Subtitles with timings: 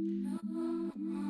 [0.00, 1.29] I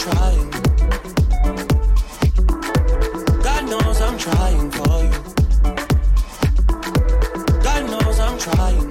[0.00, 0.50] trying.
[3.42, 5.20] God knows I'm trying for you.
[7.62, 8.89] God knows I'm trying.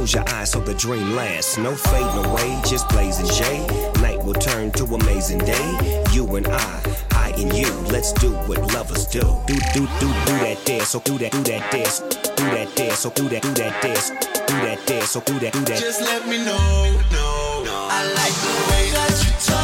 [0.00, 1.58] Close your eyes so the dream lasts.
[1.58, 3.66] No fading away, just blazing J.
[4.00, 6.02] Night will turn to amazing day.
[6.10, 9.20] You and I, I and you, let's do what lovers do.
[9.20, 12.98] Do do do do that dance, so do that do that dance, do that dance,
[13.00, 15.78] so do that do that dance, do that dance, so do that do that.
[15.78, 17.88] Just let me know, no, no.
[17.90, 19.59] I like the way that you talk.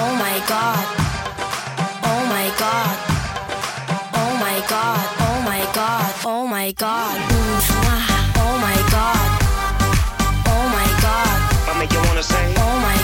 [0.00, 0.86] Oh my god.
[2.04, 2.96] Oh my god.
[4.14, 5.06] Oh my god.
[5.20, 5.40] Oh
[6.24, 6.46] oh
[7.84, 8.08] ah.
[8.40, 8.56] oh
[11.66, 12.54] Mami, yo wanna say.
[12.56, 12.97] Oh my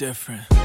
[0.00, 0.59] different.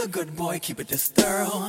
[0.00, 0.24] Girl.
[0.24, 1.66] Good boy keep it this thorough.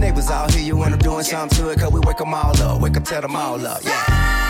[0.00, 2.56] Neighbors out hear you when I'm doing something to it, cause we wake them all
[2.62, 4.49] up, wake up, tell them all up, yeah.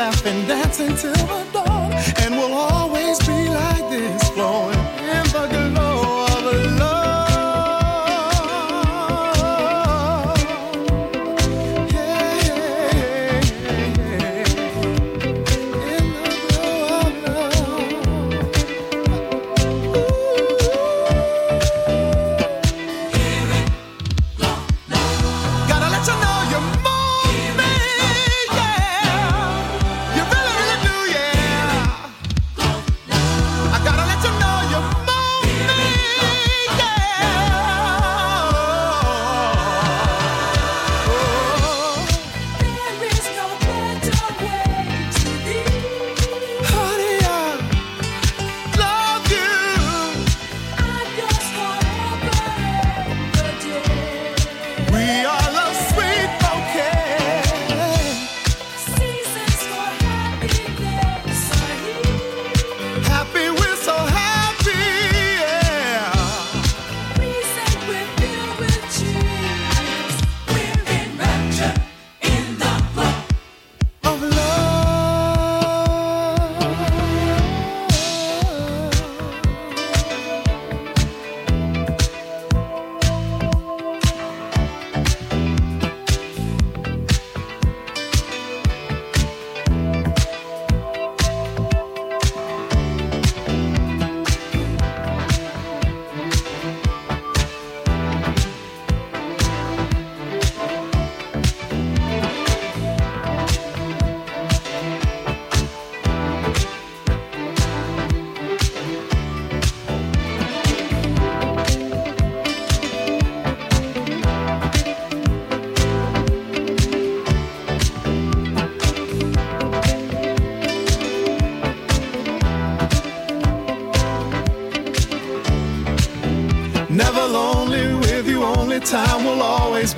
[0.00, 1.29] laugh and dance until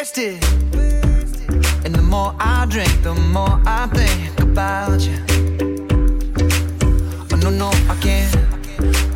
[0.00, 0.42] wasted.
[1.84, 5.18] And the more I drink, the more I think about you.
[7.30, 8.32] Oh, no, no, I can't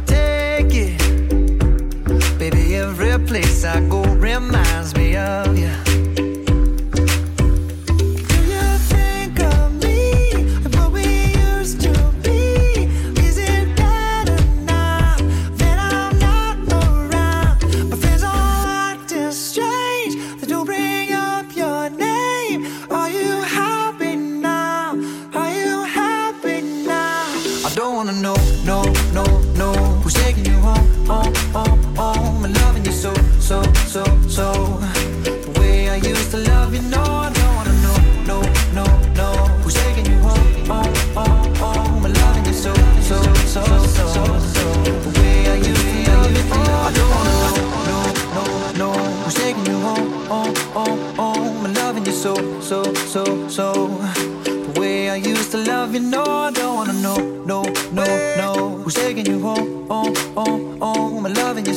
[0.07, 2.39] take it.
[2.39, 5.84] Baby, every place I go reminds me of you.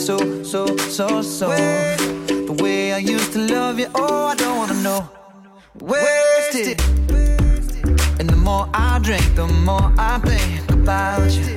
[0.08, 1.50] so, so, so, so.
[1.50, 5.10] The way I used to love you, oh, I don't wanna know.
[5.82, 6.80] Wasted.
[8.18, 11.57] And the more I drink, the more I think about you.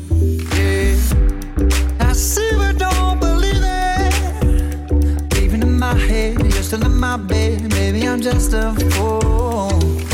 [5.93, 7.69] my head, you're still in my bed.
[7.71, 10.10] Maybe I'm just a fool.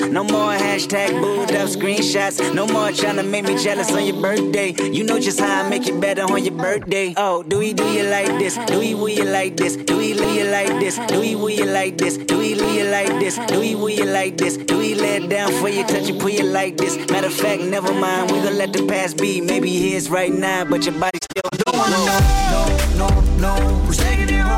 [0.00, 2.54] No more hashtag booed up screenshots.
[2.54, 4.74] No more trying to make me jealous on your birthday.
[4.92, 7.14] You know just how I make it better on your birthday.
[7.16, 8.56] Oh, do we do you like this?
[8.56, 9.76] Do we will you like this?
[9.76, 10.98] Do we leave you like this?
[11.08, 12.16] Do we will you like this?
[12.16, 13.36] Do we leave you like this?
[13.36, 14.56] Do we will you like this?
[14.56, 16.96] Do we let down for you, touch you, pull you like this?
[17.10, 18.30] Matter of fact, never mind.
[18.30, 19.40] We gonna let the past be.
[19.40, 22.94] Maybe here's right now, but your body still don't wanna know.
[22.96, 23.84] No, no, no.
[23.86, 24.57] We're taking it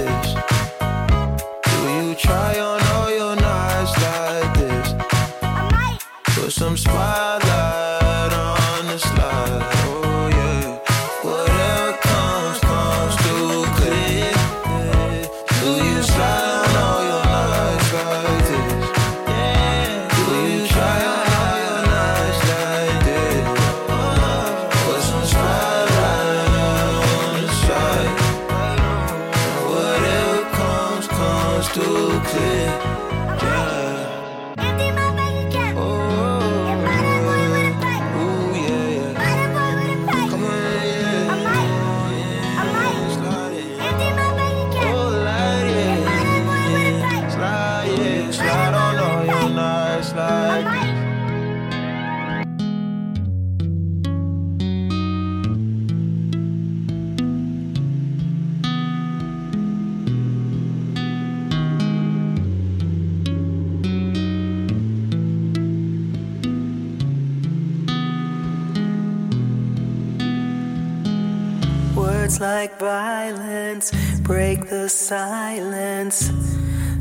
[72.41, 73.91] like violence
[74.21, 76.31] break the silence.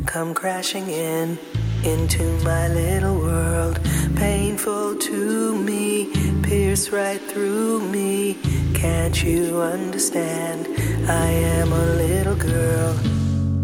[0.05, 1.39] Come crashing in
[1.83, 3.81] into my little world.
[4.17, 6.13] Painful to me,
[6.43, 8.37] pierce right through me.
[8.75, 10.69] Can't you understand?
[11.09, 12.95] I am a little girl.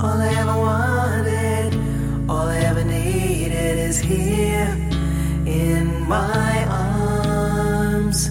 [0.01, 4.73] All I ever wanted, all I ever needed is here
[5.45, 8.31] in my arms.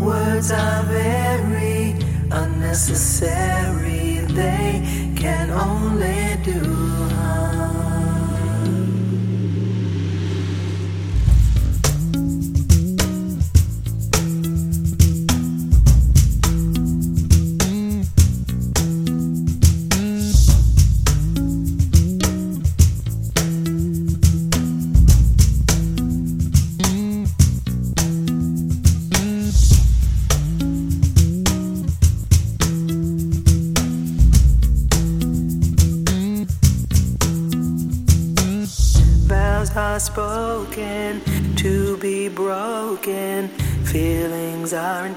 [0.00, 2.01] Words are very
[2.32, 6.71] unnecessary, they can only do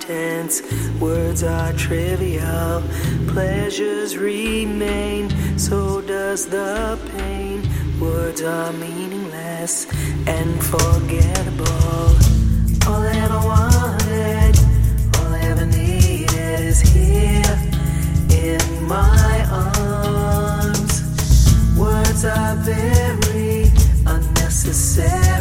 [0.08, 0.62] Feelings.
[1.00, 2.84] Words are trivial.
[3.28, 5.30] Pleasures remain.
[5.58, 7.64] So does the pain.
[8.00, 9.88] Words are meaningless
[10.28, 11.66] and forgettable.
[12.88, 14.60] All I ever wanted,
[15.18, 17.58] all I ever needed is here
[18.30, 21.02] in my arms.
[21.78, 23.72] Words are very
[24.06, 25.35] unnecessary,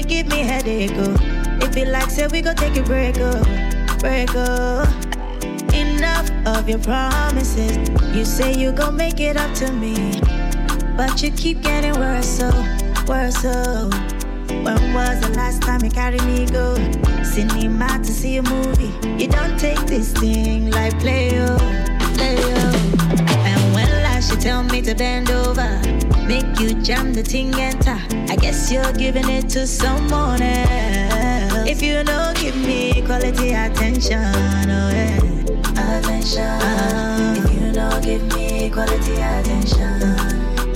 [0.00, 0.92] they give me headache.
[0.94, 1.16] Oh.
[1.62, 3.42] It be like say we go take a break, oh,
[3.98, 4.84] break, oh.
[5.74, 7.76] Enough of your promises.
[8.14, 10.20] You say you gon' make it up to me,
[10.96, 13.90] but you keep getting worse, oh, worse, oh.
[14.64, 16.74] When was the last time you carried me go?
[17.22, 18.92] Cinema to see a movie.
[19.22, 21.58] You don't take this thing like play, oh,
[22.16, 23.44] play, oh.
[23.44, 25.80] And when last you tell me to bend over,
[26.26, 27.98] make you jam the thing enter.
[28.30, 31.68] I guess you're giving it to someone else.
[31.68, 34.22] If you don't give me quality attention,
[34.70, 35.18] oh yeah.
[35.98, 37.42] Attention.
[37.42, 40.00] If you don't give me quality attention,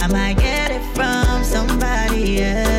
[0.03, 2.74] I might get it from somebody else.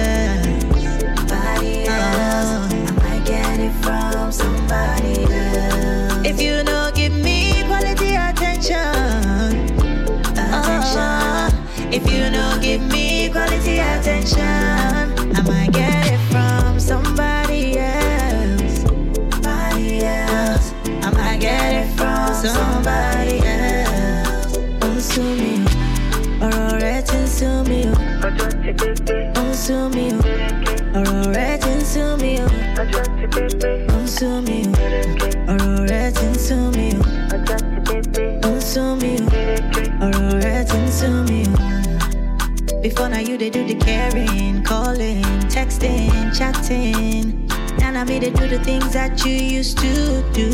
[48.25, 50.49] to do the things that you used to do.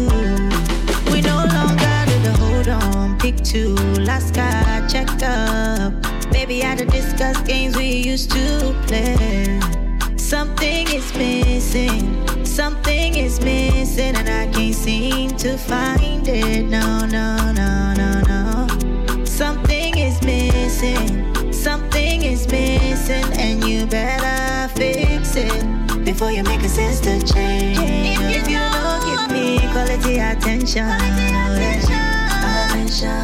[1.11, 5.93] We no longer do the hold on, pick two, last guy, check up.
[6.31, 9.61] Maybe I to discuss games we used to play.
[10.17, 16.63] Something is missing, something is missing, and I can't seem to find it.
[16.65, 17.40] No, no.
[30.01, 30.87] the attention.
[30.87, 31.93] Attention.
[32.71, 33.23] attention.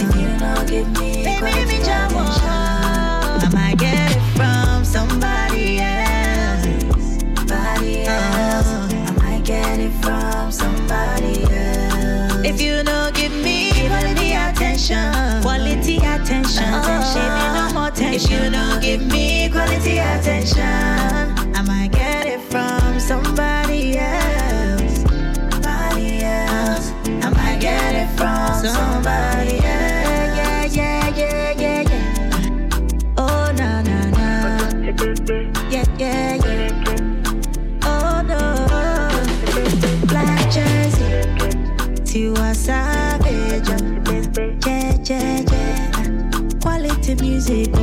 [0.00, 2.99] If you don't give me, me, give me attention.
[47.40, 47.79] music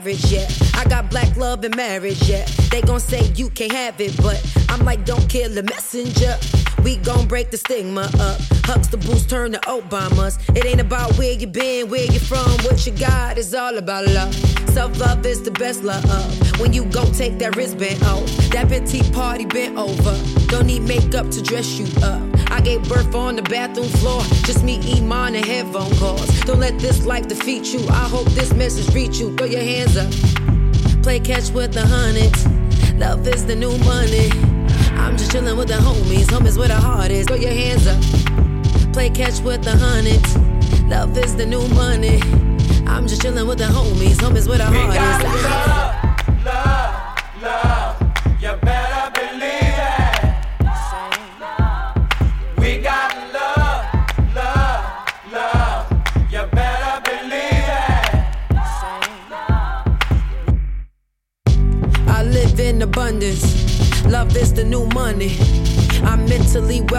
[0.00, 0.48] carriage, yeah.
[0.74, 2.44] I got black love and marriage, yeah.
[2.70, 6.36] They gon' say you can't have it, but I'm like, don't kill the messenger.
[6.82, 8.38] We gon' break the stigma up.
[8.64, 10.38] Huxtables turn to Obamas.
[10.56, 13.36] It ain't about where you been, where you from, what you got.
[13.36, 14.34] It's all about love.
[14.70, 16.04] Self love is the best love.
[16.60, 20.14] When you gon' take that wristband off, that petite party bent over.
[20.46, 22.29] Don't need makeup to dress you up.
[22.60, 24.20] I gave birth on the bathroom floor.
[24.44, 26.28] Just me, Iman, and headphone calls.
[26.40, 27.80] Don't let this life defeat you.
[27.88, 29.34] I hope this message reach you.
[29.34, 30.12] Throw your hands up.
[31.02, 32.46] Play catch with the hundreds.
[32.96, 34.28] Love is the new money.
[35.00, 36.26] I'm just chillin' with the homies.
[36.26, 37.26] Homies where the heart is.
[37.28, 38.92] Throw your hands up.
[38.92, 40.36] Play catch with the hundreds.
[40.82, 42.20] Love is the new money.
[42.86, 44.16] I'm just chillin' with the homies.
[44.16, 45.79] Homies where the heart is.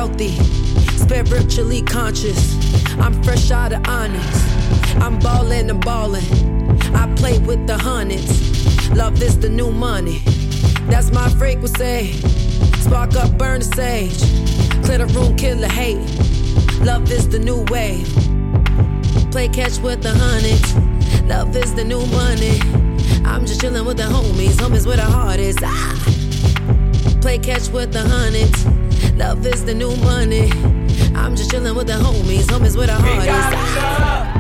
[0.01, 0.33] Wealthy,
[0.97, 2.55] spiritually conscious.
[2.99, 4.25] I'm fresh out of onyx.
[4.95, 6.25] I'm ballin' and ballin'.
[6.95, 8.89] I play with the hundreds.
[8.97, 10.23] Love is the new money.
[10.89, 12.13] That's my frequency.
[12.81, 14.21] Spark up, burn the sage.
[14.83, 16.01] Clear the room, kill the hate.
[16.83, 18.07] Love is the new wave.
[19.29, 20.73] Play catch with the hundreds.
[21.27, 22.57] Love is the new money.
[23.23, 24.55] I'm just chillin' with the homies.
[24.61, 25.57] Homies where the heart is.
[25.61, 25.93] Ah.
[27.21, 28.80] Play catch with the hundreds.
[29.15, 30.51] Love is the new money.
[31.15, 32.45] I'm just chillin' with the homies.
[32.45, 34.30] Homies with the We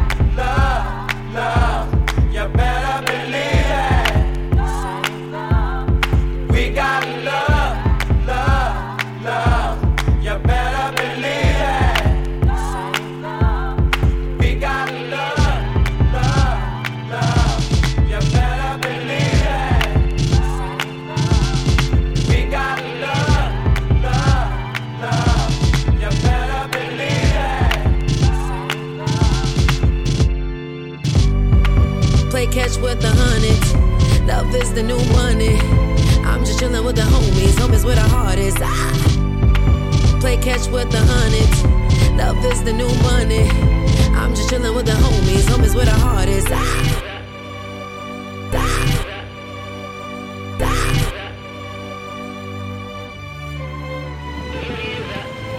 [37.81, 38.55] Homies where the heart is.
[38.59, 40.19] Ah.
[40.19, 41.63] Play catch with the hundreds.
[42.15, 43.49] Love is the new money.
[44.15, 45.45] I'm just chillin' with the homies.
[45.49, 46.45] Homies where the heart is.
[46.49, 47.07] Ah.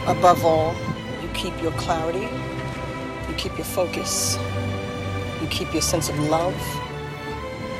[0.06, 0.74] Above all,
[1.22, 2.28] you keep your clarity,
[3.28, 4.36] you keep your focus,
[5.40, 6.54] you keep your sense of love,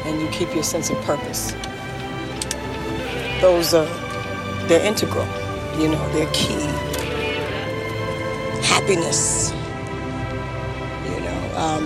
[0.07, 1.55] and you keep your sense of purpose.
[3.41, 4.02] Those are,
[4.73, 5.27] they're integral,
[5.79, 6.65] you know, they're key.
[8.65, 9.53] Happiness,
[11.05, 11.85] you know, um,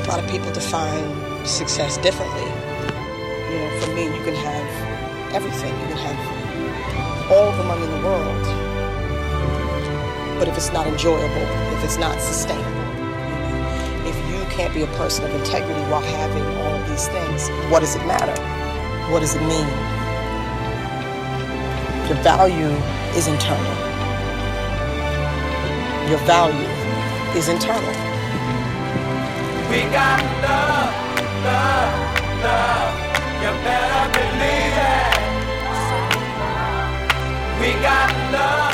[0.00, 1.04] a lot of people define
[1.44, 2.48] success differently.
[3.52, 7.90] You know, for me, you can have everything, you can have all the money in
[7.90, 8.44] the world,
[10.38, 11.44] but if it's not enjoyable,
[11.76, 12.80] if it's not sustainable,
[14.08, 17.94] if you can't be a person of integrity while having all these things, what does
[17.94, 18.40] it matter?
[19.12, 19.91] What does it mean?
[22.08, 22.74] Your value
[23.16, 23.76] is internal.
[26.10, 26.68] Your value
[27.38, 27.94] is internal.
[29.70, 30.94] We got love,
[31.44, 31.94] love,
[32.44, 32.94] love.
[33.42, 35.38] You better believe it.
[37.60, 38.71] We got love.